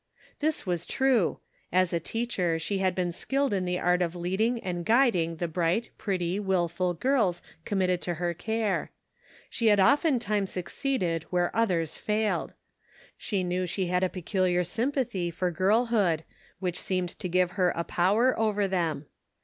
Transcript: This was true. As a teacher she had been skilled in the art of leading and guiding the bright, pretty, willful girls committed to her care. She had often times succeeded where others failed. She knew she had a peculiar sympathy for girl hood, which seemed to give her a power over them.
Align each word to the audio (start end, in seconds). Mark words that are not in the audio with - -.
This 0.39 0.65
was 0.65 0.87
true. 0.87 1.37
As 1.71 1.93
a 1.93 1.99
teacher 1.99 2.57
she 2.57 2.79
had 2.79 2.95
been 2.95 3.11
skilled 3.11 3.53
in 3.53 3.65
the 3.65 3.77
art 3.77 4.01
of 4.01 4.15
leading 4.15 4.59
and 4.63 4.83
guiding 4.83 5.35
the 5.35 5.47
bright, 5.47 5.91
pretty, 5.99 6.39
willful 6.39 6.95
girls 6.95 7.43
committed 7.65 8.01
to 8.01 8.15
her 8.15 8.33
care. 8.33 8.89
She 9.47 9.67
had 9.67 9.79
often 9.79 10.17
times 10.17 10.49
succeeded 10.49 11.21
where 11.29 11.55
others 11.55 11.99
failed. 11.99 12.55
She 13.15 13.43
knew 13.43 13.67
she 13.67 13.89
had 13.89 14.03
a 14.03 14.09
peculiar 14.09 14.63
sympathy 14.63 15.29
for 15.29 15.51
girl 15.51 15.85
hood, 15.93 16.23
which 16.57 16.81
seemed 16.81 17.09
to 17.19 17.29
give 17.29 17.51
her 17.51 17.69
a 17.75 17.83
power 17.83 18.33
over 18.39 18.67
them. 18.67 19.05